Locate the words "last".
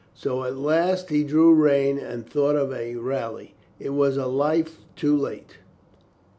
0.57-1.11